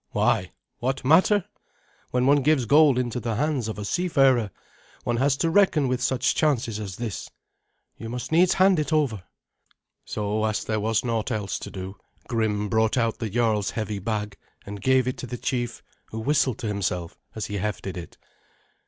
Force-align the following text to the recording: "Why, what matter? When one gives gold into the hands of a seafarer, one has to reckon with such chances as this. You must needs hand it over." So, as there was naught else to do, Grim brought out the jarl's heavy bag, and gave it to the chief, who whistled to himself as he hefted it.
"Why, 0.13 0.51
what 0.79 1.05
matter? 1.05 1.45
When 2.09 2.25
one 2.25 2.41
gives 2.41 2.65
gold 2.65 2.97
into 2.97 3.19
the 3.19 3.35
hands 3.35 3.67
of 3.67 3.77
a 3.77 3.85
seafarer, 3.85 4.49
one 5.03 5.17
has 5.17 5.37
to 5.37 5.49
reckon 5.51 5.87
with 5.87 6.01
such 6.01 6.33
chances 6.33 6.79
as 6.79 6.95
this. 6.95 7.29
You 7.97 8.09
must 8.09 8.31
needs 8.31 8.55
hand 8.55 8.79
it 8.79 8.91
over." 8.91 9.21
So, 10.03 10.43
as 10.45 10.63
there 10.63 10.79
was 10.79 11.05
naught 11.05 11.29
else 11.29 11.59
to 11.59 11.69
do, 11.69 11.97
Grim 12.27 12.67
brought 12.67 12.97
out 12.97 13.19
the 13.19 13.29
jarl's 13.29 13.69
heavy 13.69 13.99
bag, 13.99 14.37
and 14.65 14.81
gave 14.81 15.07
it 15.07 15.19
to 15.19 15.27
the 15.27 15.37
chief, 15.37 15.83
who 16.07 16.17
whistled 16.17 16.57
to 16.57 16.67
himself 16.67 17.19
as 17.35 17.45
he 17.45 17.57
hefted 17.59 17.95
it. 17.95 18.17